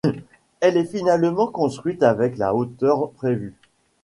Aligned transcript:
Elle 0.61 0.77
est 0.77 0.85
finalement 0.97 1.45
construite 1.45 2.01
avec 2.01 2.39
la 2.39 2.55
hauteur 2.55 3.11
prévue. 3.11 3.53